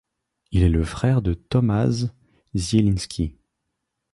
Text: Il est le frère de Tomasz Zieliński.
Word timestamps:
Il 0.51 0.63
est 0.63 0.69
le 0.69 0.83
frère 0.83 1.21
de 1.21 1.35
Tomasz 1.35 2.07
Zieliński. 2.55 3.37